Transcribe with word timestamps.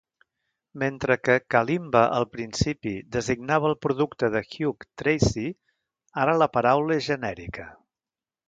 Mentre 0.83 1.17
que 1.27 1.35
kalimba 1.55 2.01
al 2.15 2.25
principi 2.37 2.93
designava 3.17 3.69
el 3.73 3.77
producte 3.87 4.31
de 4.37 4.41
Hugh 4.55 4.89
Tracey, 5.03 5.55
ara 6.25 6.37
la 6.45 6.49
paraula 6.59 6.99
és 7.03 7.09
genèrica. 7.13 7.69